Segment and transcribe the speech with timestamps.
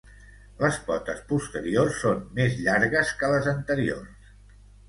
[0.63, 4.35] Les potes posteriors són més llargues que les anteriors.